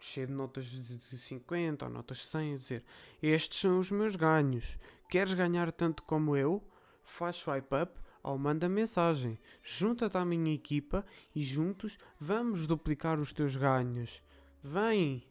cheio 0.04 0.26
de 0.26 0.32
notas 0.32 0.64
de 0.64 1.18
50 1.18 1.84
ou 1.84 1.90
notas 1.90 2.18
de 2.18 2.24
100 2.24 2.52
a 2.52 2.56
dizer 2.56 2.84
estes 3.22 3.60
são 3.60 3.78
os 3.78 3.90
meus 3.90 4.16
ganhos, 4.16 4.78
queres 5.08 5.34
ganhar 5.34 5.70
tanto 5.72 6.02
como 6.02 6.36
eu? 6.36 6.62
Faz 7.04 7.36
swipe 7.36 7.74
up 7.74 8.00
ou 8.22 8.38
manda 8.38 8.68
mensagem, 8.68 9.38
junta-te 9.62 10.16
à 10.16 10.24
minha 10.24 10.54
equipa 10.54 11.04
e 11.34 11.42
juntos 11.42 11.98
vamos 12.18 12.66
duplicar 12.66 13.18
os 13.18 13.32
teus 13.32 13.56
ganhos. 13.56 14.22
Vem 14.62 15.26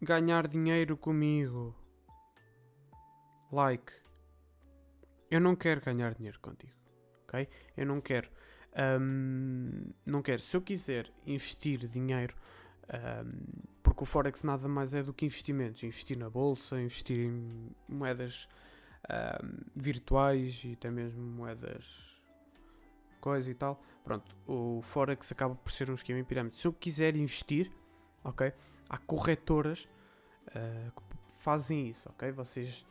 ganhar 0.00 0.46
dinheiro 0.46 0.96
comigo 0.96 1.74
like. 3.50 3.92
Eu 5.30 5.40
não 5.40 5.54
quero 5.54 5.80
ganhar 5.80 6.14
dinheiro 6.14 6.40
contigo, 6.40 6.74
ok? 7.24 7.48
Eu 7.76 7.86
não 7.86 8.00
quero. 8.00 8.28
Um, 9.00 9.92
não 10.06 10.22
quero. 10.22 10.40
Se 10.40 10.56
eu 10.56 10.62
quiser 10.62 11.10
investir 11.26 11.86
dinheiro, 11.86 12.34
um, 12.90 13.62
porque 13.82 14.02
o 14.02 14.06
Forex 14.06 14.42
nada 14.42 14.68
mais 14.68 14.94
é 14.94 15.02
do 15.02 15.12
que 15.12 15.24
investimentos. 15.24 15.82
Investir 15.82 16.18
na 16.18 16.28
bolsa, 16.28 16.80
investir 16.80 17.18
em 17.18 17.70
moedas 17.88 18.48
um, 19.08 19.60
virtuais 19.74 20.62
e 20.64 20.72
até 20.72 20.90
mesmo 20.90 21.22
moedas 21.22 22.20
coisa 23.20 23.50
e 23.50 23.54
tal. 23.54 23.80
Pronto, 24.02 24.34
o 24.46 24.80
Forex 24.82 25.30
acaba 25.30 25.54
por 25.54 25.70
ser 25.70 25.90
um 25.90 25.94
esquema 25.94 26.18
em 26.18 26.24
pirâmide. 26.24 26.56
Se 26.56 26.66
eu 26.66 26.72
quiser 26.72 27.16
investir, 27.16 27.70
ok? 28.24 28.52
Há 28.88 28.98
corretoras 28.98 29.88
uh, 30.48 30.90
que 30.90 31.02
fazem 31.38 31.86
isso, 31.88 32.08
ok? 32.08 32.32
Vocês 32.32 32.86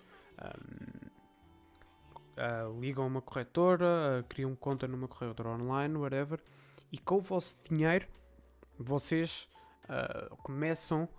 uh, 2.38 2.80
ligam 2.80 3.04
a 3.04 3.08
uma 3.08 3.22
corretora, 3.22 4.20
uh, 4.20 4.24
criam 4.30 4.56
conta 4.56 4.88
numa 4.88 5.08
corretora 5.08 5.50
online, 5.50 5.98
whatever, 5.98 6.40
e 6.92 6.98
com 6.98 7.18
o 7.18 7.22
vosso 7.22 7.58
dinheiro 7.70 8.08
vocês 8.78 9.50
uh, 9.90 10.36
começam 10.38 11.10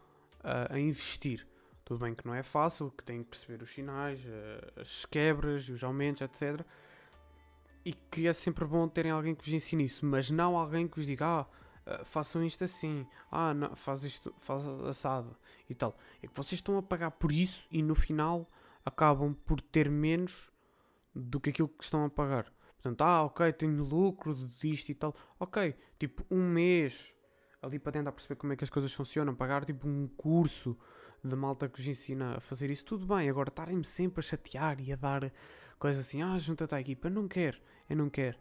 a 0.42 0.78
investir. 0.78 1.46
Tudo 1.84 2.02
bem 2.02 2.14
que 2.14 2.26
não 2.26 2.34
é 2.34 2.42
fácil, 2.42 2.90
que 2.90 3.04
têm 3.04 3.22
que 3.22 3.28
perceber 3.28 3.62
os 3.62 3.70
sinais, 3.70 4.20
as 4.74 5.04
quebras, 5.04 5.68
os 5.68 5.84
aumentos, 5.84 6.22
etc. 6.22 6.64
E 7.84 7.92
que 7.92 8.26
é 8.26 8.32
sempre 8.32 8.64
bom 8.64 8.88
terem 8.88 9.10
alguém 9.10 9.34
que 9.34 9.44
vos 9.44 9.52
ensine 9.52 9.84
isso, 9.84 10.06
mas 10.06 10.30
não 10.30 10.56
alguém 10.56 10.88
que 10.88 10.96
vos 10.96 11.04
diga, 11.04 11.46
ah, 11.90 12.04
façam 12.04 12.44
isto 12.44 12.62
assim, 12.62 13.06
ah, 13.30 13.52
não, 13.52 13.74
faz 13.74 14.04
isto, 14.04 14.32
faz 14.38 14.66
assado 14.66 15.36
e 15.68 15.74
tal. 15.74 15.96
É 16.22 16.28
que 16.28 16.36
vocês 16.36 16.52
estão 16.58 16.78
a 16.78 16.82
pagar 16.82 17.10
por 17.10 17.32
isso 17.32 17.66
e 17.70 17.82
no 17.82 17.94
final 17.94 18.46
acabam 18.84 19.34
por 19.34 19.60
ter 19.60 19.90
menos 19.90 20.50
do 21.14 21.40
que 21.40 21.50
aquilo 21.50 21.68
que 21.68 21.82
estão 21.82 22.04
a 22.04 22.10
pagar. 22.10 22.52
Portanto, 22.74 23.02
ah, 23.02 23.24
ok, 23.24 23.52
tenho 23.52 23.82
lucro 23.82 24.34
disto 24.34 24.90
e 24.90 24.94
tal. 24.94 25.14
Ok, 25.38 25.74
tipo, 25.98 26.24
um 26.30 26.48
mês 26.48 27.12
ali 27.62 27.78
para 27.78 27.92
tentar 27.92 28.12
perceber 28.12 28.36
como 28.36 28.52
é 28.52 28.56
que 28.56 28.64
as 28.64 28.70
coisas 28.70 28.92
funcionam, 28.92 29.34
pagar 29.34 29.64
tipo 29.64 29.86
um 29.86 30.08
curso 30.16 30.76
de 31.22 31.36
malta 31.36 31.68
que 31.68 31.78
vos 31.78 31.88
ensina 31.88 32.36
a 32.36 32.40
fazer 32.40 32.70
isso, 32.70 32.84
tudo 32.84 33.06
bem. 33.06 33.28
Agora, 33.28 33.48
estarem-me 33.48 33.84
sempre 33.84 34.20
a 34.20 34.22
chatear 34.22 34.80
e 34.80 34.92
a 34.92 34.96
dar 34.96 35.32
coisas 35.78 36.06
assim, 36.06 36.22
ah, 36.22 36.36
junta-te 36.38 36.74
à 36.74 36.80
equipa, 36.80 37.08
eu 37.08 37.12
não 37.12 37.28
quero, 37.28 37.58
eu 37.88 37.96
não 37.96 38.08
quero. 38.08 38.38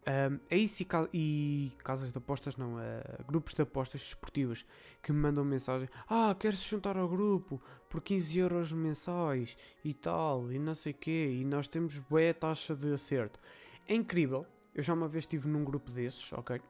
Um, 0.00 0.40
é 0.48 0.56
isso 0.56 0.82
e, 0.82 0.86
e, 1.12 1.72
casas 1.84 2.10
de 2.10 2.16
apostas, 2.16 2.56
não, 2.56 2.76
uh, 2.76 3.24
grupos 3.26 3.52
de 3.52 3.60
apostas 3.60 4.00
esportivas 4.00 4.64
que 5.02 5.12
me 5.12 5.18
mandam 5.18 5.44
mensagem: 5.44 5.90
Ah, 6.08 6.34
queres 6.38 6.62
juntar 6.62 6.96
ao 6.96 7.06
grupo 7.06 7.60
por 7.88 8.00
15 8.00 8.38
euros 8.38 8.72
mensais 8.72 9.58
e 9.84 9.92
tal, 9.92 10.50
e 10.50 10.58
não 10.58 10.74
sei 10.74 10.92
o 10.92 10.94
quê, 10.94 11.38
e 11.38 11.44
nós 11.44 11.68
temos 11.68 11.98
boa 11.98 12.32
taxa 12.32 12.74
de 12.74 12.94
acerto. 12.94 13.38
É 13.86 13.94
incrível, 13.94 14.46
eu 14.74 14.82
já 14.82 14.94
uma 14.94 15.06
vez 15.06 15.24
estive 15.24 15.46
num 15.46 15.64
grupo 15.64 15.92
desses, 15.92 16.32
ok? 16.32 16.62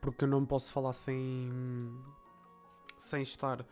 Porque 0.00 0.24
eu 0.24 0.28
não 0.28 0.44
posso 0.44 0.72
falar 0.72 0.92
sem, 0.92 1.50
sem 2.98 3.22
estar 3.22 3.60
uh, 3.60 3.66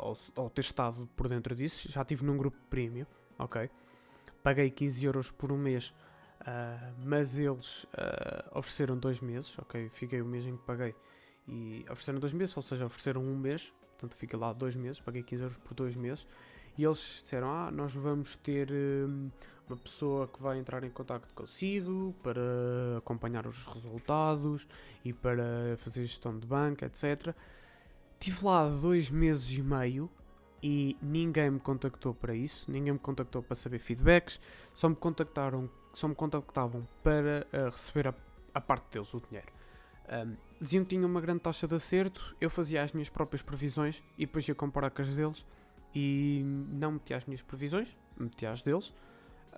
ou, 0.00 0.18
ou 0.36 0.50
ter 0.50 0.62
estado 0.62 1.08
por 1.16 1.28
dentro 1.28 1.54
disso. 1.54 1.90
Já 1.90 2.02
estive 2.02 2.24
num 2.24 2.36
grupo 2.36 2.56
premium, 2.68 3.06
ok? 3.38 3.70
Paguei 4.42 4.70
15 4.70 5.04
euros 5.04 5.30
por 5.30 5.52
um 5.52 5.58
mês 5.58 5.92
Uh, 6.42 6.94
mas 7.04 7.38
eles 7.38 7.84
uh, 7.84 8.58
ofereceram 8.58 8.96
dois 8.96 9.20
meses, 9.20 9.58
ok? 9.58 9.88
Fiquei 9.88 10.20
o 10.20 10.24
mês 10.24 10.46
em 10.46 10.56
que 10.56 10.62
paguei 10.62 10.94
e 11.48 11.84
ofereceram 11.90 12.20
dois 12.20 12.32
meses, 12.32 12.56
ou 12.56 12.62
seja, 12.62 12.86
ofereceram 12.86 13.20
um 13.20 13.36
mês, 13.36 13.72
portanto 13.80 14.14
fiquei 14.14 14.38
lá 14.38 14.52
dois 14.52 14.76
meses, 14.76 15.00
paguei 15.00 15.24
15 15.24 15.42
euros 15.42 15.58
por 15.58 15.74
dois 15.74 15.96
meses 15.96 16.24
e 16.78 16.84
eles 16.84 17.20
disseram: 17.22 17.50
Ah, 17.50 17.70
nós 17.72 17.94
vamos 17.94 18.36
ter 18.36 18.68
uma 19.68 19.76
pessoa 19.76 20.28
que 20.28 20.40
vai 20.42 20.58
entrar 20.58 20.84
em 20.84 20.90
contato 20.90 21.28
consigo 21.34 22.14
para 22.22 22.40
acompanhar 22.98 23.46
os 23.46 23.66
resultados 23.66 24.66
e 25.04 25.12
para 25.12 25.76
fazer 25.78 26.04
gestão 26.04 26.38
de 26.38 26.46
banca, 26.46 26.86
etc. 26.86 27.34
Tive 28.18 28.44
lá 28.44 28.68
dois 28.68 29.10
meses 29.10 29.50
e 29.58 29.62
meio 29.62 30.10
e 30.62 30.96
ninguém 31.02 31.50
me 31.50 31.60
contactou 31.60 32.14
para 32.14 32.34
isso, 32.34 32.70
ninguém 32.70 32.92
me 32.92 32.98
contactou 32.98 33.42
para 33.42 33.54
saber 33.54 33.78
feedbacks, 33.78 34.40
só 34.72 34.88
me 34.88 34.96
contactaram 34.96 35.68
só 35.96 36.06
me 36.06 36.14
contactavam 36.14 36.86
para 37.02 37.46
uh, 37.52 37.70
receber 37.70 38.08
a, 38.08 38.14
a, 38.52 38.60
parte 38.60 38.92
deles, 38.92 39.14
o 39.14 39.20
dinheiro. 39.20 39.50
Um, 40.12 40.36
diziam 40.60 40.84
que 40.84 40.90
tinham 40.90 41.08
uma 41.08 41.22
grande 41.22 41.40
taxa 41.40 41.66
de 41.66 41.74
acerto, 41.74 42.36
eu 42.38 42.50
fazia 42.50 42.82
as 42.82 42.92
minhas 42.92 43.08
próprias 43.08 43.40
previsões 43.40 44.04
e 44.18 44.26
depois 44.26 44.46
ia 44.46 44.54
comparar 44.54 44.90
com 44.90 45.00
as 45.00 45.08
deles 45.08 45.46
e 45.94 46.42
não 46.44 46.92
metia 46.92 47.16
as 47.16 47.24
minhas 47.24 47.40
previsões, 47.40 47.96
metia 48.18 48.50
as 48.50 48.62
deles. 48.62 48.92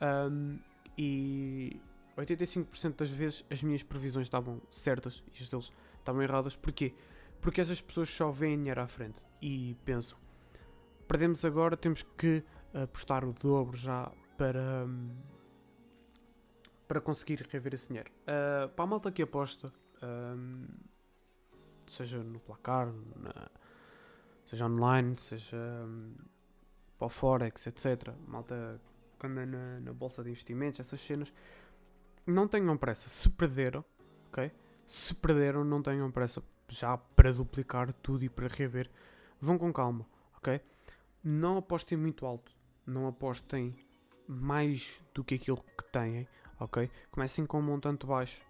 Um, 0.00 0.59
E 0.99 1.81
85% 2.17 2.97
das 2.97 3.11
vezes 3.11 3.45
as 3.49 3.62
minhas 3.62 3.85
previsões 3.85 4.26
estavam 4.26 4.61
certas 4.69 5.23
e 5.28 5.43
as 5.43 5.49
deles 5.49 5.73
estavam 5.97 6.21
erradas. 6.21 6.57
Porquê? 6.57 6.93
Porque 7.40 7.61
essas 7.61 7.81
pessoas 7.81 8.09
só 8.09 8.33
veem 8.33 8.59
dinheiro 8.59 8.81
à 8.81 8.88
frente 8.88 9.25
e 9.40 9.76
pensam: 9.85 10.19
perdemos 11.07 11.45
agora, 11.45 11.76
temos 11.76 12.02
que 12.02 12.43
apostar 12.75 13.25
o 13.25 13.33
dobro 13.33 13.76
já 13.76 14.11
para, 14.37 14.87
hum, 14.87 15.17
para 16.88 17.00
conseguir 17.00 17.47
rever 17.49 17.75
esse 17.75 17.88
dinheiro. 17.88 18.11
Uh, 18.23 18.69
para 18.71 18.85
a 18.85 18.88
malta 18.88 19.12
que 19.12 19.23
aposta, 19.23 19.73
um, 20.02 20.67
seja 21.87 22.25
no 22.25 22.40
placar, 22.40 22.93
na, 23.17 23.49
seja 24.45 24.67
online, 24.67 25.14
seja 25.14 25.57
um, 25.57 26.12
para 26.99 27.07
o 27.07 27.09
Forex, 27.09 27.69
etc. 27.69 28.12
Malta 28.26 28.81
que 29.19 29.27
anda 29.27 29.45
na, 29.45 29.81
na 29.81 29.93
bolsa 29.93 30.23
de 30.23 30.31
investimentos, 30.31 30.81
essas 30.81 31.01
cenas, 31.01 31.33
não 32.27 32.47
tenham 32.47 32.77
pressa. 32.77 33.09
Se 33.09 33.29
perderam, 33.29 33.85
ok? 34.29 34.53
Se 34.87 35.15
perderam, 35.15 35.65
não 35.65 35.83
tenham 35.83 36.11
pressa 36.11 36.43
já 36.69 36.97
para 36.97 37.33
duplicar 37.33 37.93
tudo 37.95 38.25
e 38.25 38.29
para 38.29 38.49
rever. 38.49 38.91
Vão 39.41 39.59
com 39.59 39.73
calma, 39.73 40.07
ok? 40.37 40.61
Não 41.23 41.57
apostem 41.59 41.97
muito 41.97 42.27
alto. 42.27 42.53
Não 42.87 43.07
apostem 43.07 43.75
mais 44.27 45.03
do 45.15 45.25
que 45.25 45.35
aquilo 45.35 45.63
que 45.77 45.85
têm, 45.91 46.29
ok? 46.61 46.91
Comecem 47.11 47.47
com 47.47 47.59
um 47.59 47.63
montante 47.63 48.07
baixo. 48.07 48.45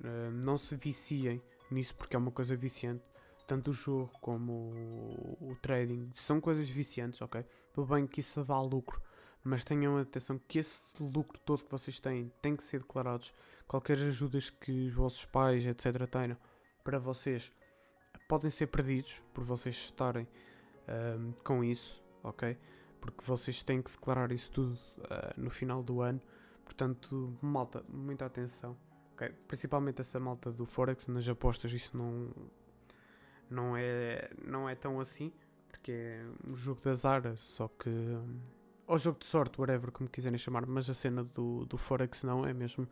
Uh, 0.00 0.30
não 0.44 0.56
se 0.56 0.76
viciem 0.76 1.40
nisso 1.70 1.94
porque 1.94 2.16
é 2.16 2.18
uma 2.18 2.30
coisa 2.30 2.56
viciante. 2.56 3.04
Tanto 3.46 3.70
o 3.70 3.74
jogo 3.74 4.10
como 4.20 4.52
o, 4.52 5.50
o 5.50 5.56
trading 5.60 6.10
são 6.14 6.40
coisas 6.40 6.68
viciantes, 6.68 7.20
ok? 7.20 7.44
Tudo 7.72 7.94
bem 7.94 8.06
que 8.06 8.20
isso 8.20 8.42
dá 8.44 8.60
lucro, 8.60 9.00
mas 9.44 9.62
tenham 9.62 9.98
atenção 9.98 10.40
que 10.48 10.58
esse 10.58 10.82
lucro 11.00 11.38
todo 11.38 11.64
que 11.64 11.70
vocês 11.70 12.00
têm 12.00 12.32
tem 12.40 12.56
que 12.56 12.64
ser 12.64 12.80
declarados. 12.80 13.34
Qualquer 13.68 13.98
ajudas 13.98 14.50
que 14.50 14.86
os 14.86 14.92
vossos 14.94 15.24
pais, 15.26 15.66
etc., 15.66 16.06
tenham 16.10 16.36
para 16.82 16.98
vocês 16.98 17.52
podem 18.28 18.50
ser 18.50 18.66
perdidos 18.68 19.22
por 19.32 19.44
vocês 19.44 19.74
estarem 19.76 20.26
um, 21.18 21.32
com 21.44 21.62
isso, 21.62 22.02
ok? 22.22 22.56
Porque 23.00 23.24
vocês 23.24 23.62
têm 23.62 23.82
que 23.82 23.90
declarar 23.90 24.32
isso 24.32 24.50
tudo 24.50 24.74
uh, 24.74 25.34
no 25.36 25.50
final 25.50 25.82
do 25.82 26.00
ano. 26.00 26.20
Portanto, 26.64 27.36
malta, 27.42 27.84
muita 27.88 28.24
atenção. 28.24 28.76
Okay? 29.12 29.28
Principalmente 29.46 30.00
essa 30.00 30.18
malta 30.18 30.50
do 30.50 30.64
Forex, 30.64 31.06
nas 31.06 31.28
apostas, 31.28 31.72
isso 31.72 31.96
não, 31.96 32.30
não, 33.50 33.76
é, 33.76 34.30
não 34.42 34.68
é 34.68 34.74
tão 34.74 34.98
assim, 34.98 35.32
porque 35.68 35.92
é 35.92 36.26
um 36.46 36.54
jogo 36.54 36.80
de 36.80 36.88
azar, 36.88 37.36
só 37.36 37.68
que. 37.68 37.90
Um, 37.90 38.53
ou 38.86 38.98
jogo 38.98 39.18
de 39.18 39.26
sorte, 39.26 39.60
whatever, 39.60 39.90
como 39.90 40.08
quiserem 40.08 40.38
chamar, 40.38 40.66
mas 40.66 40.88
a 40.90 40.94
cena 40.94 41.24
do, 41.24 41.64
do 41.66 41.78
Forex 41.78 42.22
não, 42.22 42.46
é 42.46 42.52
mesmo 42.52 42.88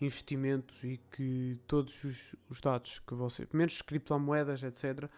investimentos 0.00 0.82
e 0.82 0.98
que 1.10 1.58
todos 1.66 2.04
os, 2.04 2.36
os 2.48 2.60
dados 2.60 2.98
que 2.98 3.14
você. 3.14 3.46
menos 3.52 3.80
criptomoedas, 3.82 4.62
etc. 4.62 5.08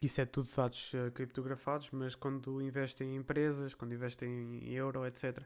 Isso 0.00 0.20
é 0.20 0.26
tudo 0.26 0.48
dados 0.54 0.92
uh, 0.92 1.10
criptografados, 1.12 1.90
mas 1.90 2.14
quando 2.14 2.60
investem 2.60 3.14
em 3.14 3.16
empresas, 3.16 3.74
quando 3.74 3.94
investem 3.94 4.28
em 4.28 4.72
euro, 4.74 5.06
etc. 5.06 5.42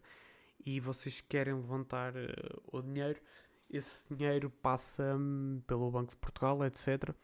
e 0.67 0.81
vocês 0.81 1.21
querem 1.21 1.55
levantar 1.55 2.15
uh, 2.17 2.63
o 2.73 2.83
dinheiro, 2.83 3.21
esse 3.71 4.13
dinheiro 4.15 4.51
passa 4.51 5.15
um, 5.17 5.63
pelo 5.67 5.91
Banco 5.91 6.11
de 6.11 6.17
Portugal, 6.17 6.65
etc. 6.65 7.15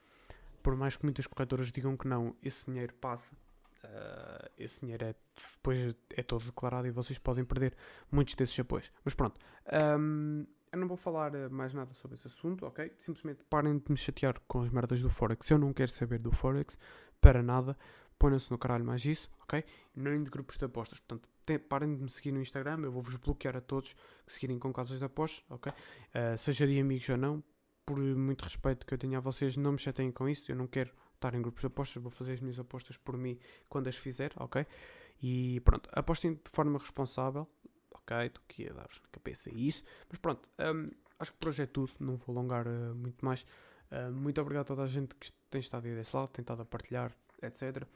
Por 0.62 0.76
mais 0.76 0.96
que 0.96 1.04
muitas 1.04 1.26
corretoras 1.26 1.72
digam 1.72 1.96
que 1.96 2.06
não, 2.06 2.36
esse 2.42 2.66
dinheiro 2.66 2.94
passa 2.94 3.34
Uh, 3.84 4.50
esse 4.56 4.80
dinheiro 4.80 5.04
é, 5.04 5.14
depois 5.54 5.96
é 6.16 6.22
todo 6.22 6.44
declarado 6.44 6.86
e 6.86 6.90
vocês 6.90 7.18
podem 7.18 7.44
perder 7.44 7.76
muitos 8.10 8.34
desses 8.34 8.58
apoios. 8.58 8.90
Mas 9.04 9.14
pronto, 9.14 9.38
um, 9.98 10.46
eu 10.72 10.78
não 10.78 10.88
vou 10.88 10.96
falar 10.96 11.32
mais 11.50 11.74
nada 11.74 11.92
sobre 11.94 12.16
esse 12.16 12.26
assunto, 12.26 12.66
ok? 12.66 12.92
Simplesmente 12.98 13.44
parem 13.44 13.78
de 13.78 13.84
me 13.90 13.96
chatear 13.96 14.40
com 14.48 14.62
as 14.62 14.70
merdas 14.70 15.02
do 15.02 15.10
Forex. 15.10 15.50
Eu 15.50 15.58
não 15.58 15.72
quero 15.72 15.90
saber 15.90 16.18
do 16.18 16.32
Forex 16.32 16.78
para 17.20 17.42
nada. 17.42 17.76
Ponham-se 18.18 18.50
no 18.50 18.58
caralho 18.58 18.84
mais 18.84 19.04
isso, 19.04 19.28
ok? 19.42 19.64
Nem 19.94 20.22
de 20.22 20.30
grupos 20.30 20.56
de 20.56 20.64
apostas. 20.64 21.00
Portanto, 21.00 21.28
parem 21.68 21.94
de 21.94 22.02
me 22.02 22.08
seguir 22.08 22.32
no 22.32 22.40
Instagram. 22.40 22.80
Eu 22.82 22.92
vou-vos 22.92 23.16
bloquear 23.16 23.56
a 23.56 23.60
todos 23.60 23.94
que 24.26 24.32
seguirem 24.32 24.58
com 24.58 24.72
casas 24.72 24.98
de 24.98 25.04
apostas, 25.04 25.44
ok? 25.50 25.70
Uh, 25.72 26.38
seja 26.38 26.66
de 26.66 26.78
amigos 26.80 27.08
ou 27.08 27.16
não, 27.16 27.42
por 27.84 27.98
muito 27.98 28.42
respeito 28.42 28.86
que 28.86 28.94
eu 28.94 28.98
tenho 28.98 29.18
a 29.18 29.20
vocês, 29.20 29.56
não 29.56 29.72
me 29.72 29.78
chateiem 29.78 30.10
com 30.10 30.28
isso. 30.28 30.50
Eu 30.50 30.56
não 30.56 30.66
quero 30.66 30.92
estar 31.14 31.34
em 31.34 31.42
grupos 31.42 31.60
de 31.60 31.66
apostas, 31.66 32.02
vou 32.02 32.10
fazer 32.10 32.32
as 32.32 32.40
minhas 32.40 32.58
apostas 32.58 32.96
por 32.96 33.16
mim 33.16 33.38
quando 33.68 33.88
as 33.88 33.96
fizer, 33.96 34.32
ok? 34.36 34.66
E 35.22 35.60
pronto, 35.60 35.88
apostem 35.92 36.34
de 36.34 36.50
forma 36.52 36.78
responsável, 36.78 37.48
ok? 37.92 38.26
Estou 38.26 38.42
aqui 38.48 38.68
a 38.68 38.72
dar 38.72 38.82
na 38.82 39.10
cabeça 39.10 39.50
isso, 39.54 39.84
mas 40.08 40.18
pronto, 40.18 40.48
um, 40.58 40.90
acho 41.18 41.32
que 41.32 41.38
por 41.38 41.48
hoje 41.48 41.62
é 41.62 41.66
tudo, 41.66 41.92
não 41.98 42.16
vou 42.16 42.36
alongar 42.36 42.66
uh, 42.66 42.94
muito 42.94 43.24
mais. 43.24 43.46
Uh, 43.90 44.12
muito 44.12 44.40
obrigado 44.40 44.62
a 44.62 44.66
toda 44.66 44.82
a 44.82 44.86
gente 44.86 45.14
que 45.14 45.32
tem 45.50 45.60
estado 45.60 45.86
aí 45.86 45.94
desse 45.94 46.14
lado, 46.14 46.28
tem 46.28 46.42
estado 46.42 46.62
a 46.62 46.64
partilhar, 46.64 47.12
etc. 47.42 47.86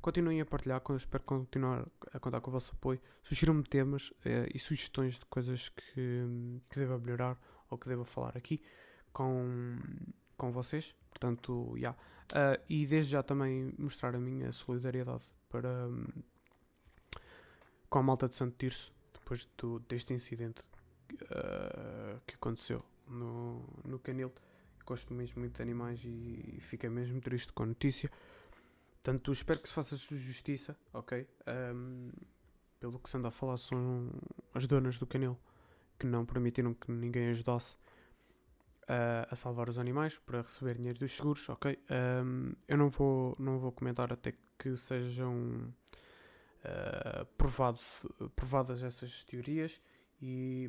Continuem 0.00 0.40
a 0.40 0.46
partilhar, 0.46 0.82
espero 0.96 1.24
continuar 1.24 1.86
a 2.12 2.20
contar 2.20 2.40
com 2.40 2.50
o 2.50 2.52
vosso 2.52 2.72
apoio. 2.72 3.00
Sugiram-me 3.22 3.64
temas 3.64 4.10
uh, 4.10 4.46
e 4.54 4.58
sugestões 4.58 5.18
de 5.18 5.26
coisas 5.26 5.68
que, 5.68 6.24
que 6.70 6.78
deva 6.78 6.98
melhorar 6.98 7.38
ou 7.68 7.78
que 7.78 7.88
deva 7.88 8.04
falar 8.04 8.36
aqui 8.36 8.62
com, 9.12 9.78
com 10.36 10.52
vocês. 10.52 10.94
Portanto, 11.10 11.72
já. 11.74 11.78
Yeah. 11.78 11.98
Uh, 12.26 12.60
e 12.68 12.86
desde 12.86 13.12
já 13.12 13.22
também 13.22 13.72
mostrar 13.78 14.14
a 14.16 14.18
minha 14.18 14.50
solidariedade 14.52 15.24
para 15.48 15.86
um, 15.86 16.06
com 17.88 17.98
a 18.00 18.02
malta 18.02 18.28
de 18.28 18.34
Santo 18.34 18.56
Tirso 18.58 18.92
depois 19.14 19.48
do, 19.56 19.78
deste 19.80 20.12
incidente 20.12 20.62
uh, 21.12 22.20
que 22.26 22.34
aconteceu 22.34 22.84
no, 23.06 23.64
no 23.84 23.98
Canil. 24.00 24.32
Gosto 24.84 25.14
mesmo 25.14 25.40
muito 25.40 25.56
de 25.56 25.62
animais 25.62 26.00
e, 26.04 26.56
e 26.56 26.60
fiquei 26.60 26.90
mesmo 26.90 27.20
triste 27.20 27.52
com 27.52 27.62
a 27.62 27.66
notícia. 27.66 28.10
Portanto, 29.02 29.32
espero 29.32 29.60
que 29.60 29.68
se 29.68 29.74
faça 29.74 29.96
justiça, 29.96 30.76
ok? 30.92 31.28
Um, 31.74 32.10
pelo 32.80 32.98
que 32.98 33.08
se 33.08 33.16
anda 33.16 33.28
a 33.28 33.30
falar, 33.30 33.56
são 33.56 34.10
as 34.52 34.66
donas 34.66 34.98
do 34.98 35.06
canil 35.06 35.38
que 35.98 36.06
não 36.06 36.26
permitiram 36.26 36.74
que 36.74 36.90
ninguém 36.90 37.28
ajudasse 37.28 37.78
uh, 38.88 39.26
a 39.30 39.36
salvar 39.36 39.68
os 39.68 39.78
animais 39.78 40.18
para 40.18 40.42
receber 40.42 40.76
dinheiro 40.76 40.98
dos 40.98 41.12
seguros, 41.12 41.48
ok? 41.48 41.78
Um, 41.90 42.52
eu 42.66 42.76
não 42.76 42.88
vou, 42.88 43.36
não 43.38 43.58
vou 43.58 43.72
comentar 43.72 44.12
até 44.12 44.34
que 44.58 44.76
sejam 44.76 45.72
uh, 46.64 47.26
provado, 47.36 47.78
provadas 48.34 48.82
essas 48.82 49.24
teorias 49.24 49.80
e, 50.20 50.68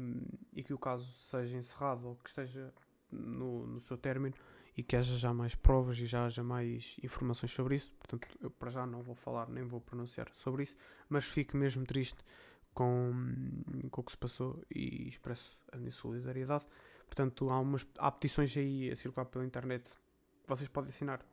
e, 0.53 0.63
que 0.63 0.73
o 0.73 0.77
caso 0.77 1.12
seja 1.13 1.58
encerrado 1.58 2.08
ou 2.08 2.15
que 2.15 2.30
esteja 2.30 2.73
no, 3.12 3.65
no 3.65 3.80
seu 3.80 3.97
término 3.97 4.36
e 4.75 4.84
que 4.84 4.95
haja 4.95 5.17
já 5.17 5.34
mais 5.34 5.56
provas 5.56 5.97
e 5.99 6.06
já 6.06 6.25
haja 6.25 6.43
mais 6.43 6.97
informações 7.01 7.51
sobre 7.51 7.75
isso. 7.75 7.91
Portanto, 7.93 8.27
eu 8.41 8.51
para 8.51 8.69
já 8.69 8.86
não 8.86 9.01
vou 9.01 9.15
falar 9.15 9.49
nem 9.49 9.63
vou 9.63 9.82
pronunciar 9.82 10.30
sobre 10.34 10.63
isso, 10.63 10.75
mas 11.10 11.25
fico 11.25 11.58
mesmo 11.58 11.86
triste 11.86 12.19
com, 12.73 13.12
com 13.89 14.01
o 14.01 14.03
que 14.03 14.12
se 14.12 14.17
passou 14.17 14.63
e 14.69 15.08
expresso 15.08 15.58
a 15.71 15.77
minha 15.77 15.91
solidariedade. 15.91 16.65
Portanto, 17.07 17.49
há, 17.49 17.59
umas, 17.59 17.87
há 17.97 18.11
petições 18.11 18.55
aí 18.55 18.91
a 18.91 18.95
circular 18.95 19.25
pela 19.25 19.45
internet 19.45 19.89
que 19.89 20.47
vocês 20.47 20.67
podem 20.69 20.89
assinar 20.89 21.25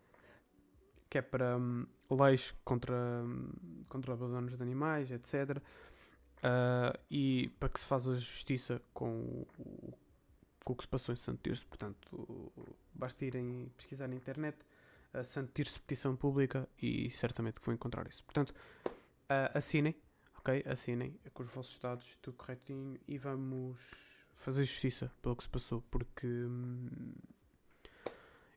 que 1.14 1.18
é 1.18 1.22
para 1.22 1.56
um, 1.56 1.86
leis 2.10 2.50
contra, 2.64 2.92
um, 2.92 3.48
contra 3.88 4.14
abandonos 4.14 4.56
de 4.56 4.60
animais, 4.64 5.12
etc. 5.12 5.58
Uh, 5.58 5.60
ah, 6.42 6.98
e 7.08 7.52
para 7.60 7.68
que 7.68 7.78
se 7.78 7.86
faça 7.86 8.16
justiça 8.16 8.82
com 8.92 9.20
o, 9.20 9.94
com 10.64 10.72
o 10.72 10.76
que 10.76 10.82
se 10.82 10.88
passou 10.88 11.12
em 11.12 11.16
Santo 11.16 11.40
Tirso. 11.40 11.68
Portanto, 11.68 12.52
basta 12.92 13.24
irem 13.24 13.70
pesquisar 13.76 14.08
na 14.08 14.16
internet 14.16 14.58
uh, 15.14 15.22
Santo 15.22 15.52
Tirso 15.54 15.80
Petição 15.82 16.16
Pública 16.16 16.68
e 16.82 17.08
certamente 17.12 17.60
que 17.60 17.66
vão 17.66 17.76
encontrar 17.76 18.08
isso. 18.08 18.24
Portanto, 18.24 18.50
uh, 18.50 19.56
assinem, 19.56 19.94
ok? 20.36 20.64
Assinem 20.66 21.16
com 21.32 21.44
os 21.44 21.50
vossos 21.52 21.78
dados, 21.78 22.18
tudo 22.20 22.36
corretinho 22.36 22.98
e 23.06 23.16
vamos 23.18 23.78
fazer 24.34 24.64
justiça 24.64 25.10
pelo 25.22 25.36
que 25.36 25.44
se 25.44 25.48
passou, 25.48 25.82
porque 25.90 26.26
hum, 26.26 27.14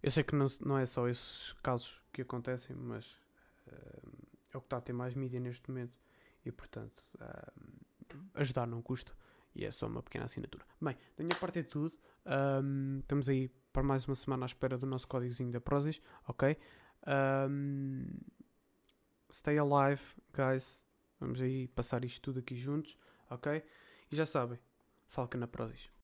eu 0.01 0.11
sei 0.11 0.23
que 0.23 0.35
não, 0.35 0.47
não 0.61 0.77
é 0.77 0.85
só 0.85 1.07
esses 1.07 1.53
casos 1.63 2.01
que 2.11 2.21
acontecem, 2.21 2.75
mas 2.75 3.11
uh, 3.67 4.27
é 4.53 4.57
o 4.57 4.61
que 4.61 4.67
está 4.67 4.77
a 4.77 4.81
ter 4.81 4.93
mais 4.93 5.13
mídia 5.15 5.39
neste 5.39 5.69
momento 5.69 5.97
e, 6.45 6.51
portanto, 6.51 7.03
uh, 7.15 8.17
ajudar 8.35 8.67
não 8.67 8.81
custa 8.81 9.13
e 9.55 9.65
é 9.65 9.71
só 9.71 9.87
uma 9.87 10.03
pequena 10.03 10.25
assinatura. 10.25 10.65
Bem, 10.79 10.95
da 11.15 11.23
minha 11.23 11.35
parte 11.35 11.59
é 11.59 11.63
tudo. 11.63 11.97
Estamos 13.01 13.27
aí 13.27 13.49
para 13.73 13.81
mais 13.81 14.05
uma 14.05 14.13
semana 14.13 14.45
à 14.45 14.47
espera 14.47 14.77
do 14.77 14.85
nosso 14.85 15.07
códigozinho 15.07 15.51
da 15.51 15.59
Prozis, 15.59 15.99
ok? 16.27 16.55
Stay 19.31 19.57
alive, 19.57 20.01
guys. 20.31 20.83
Vamos 21.19 21.41
aí 21.41 21.67
passar 21.69 22.05
isto 22.05 22.21
tudo 22.21 22.39
aqui 22.39 22.55
juntos, 22.55 22.97
ok? 23.31 23.63
E 24.11 24.15
já 24.15 24.25
sabem, 24.25 24.59
Falca 25.07 25.37
na 25.37 25.47
Prozis. 25.47 25.89